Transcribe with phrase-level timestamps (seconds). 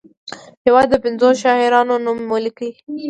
[0.61, 2.69] د هیواد د پنځو شاعرانو نومونه ولیکي.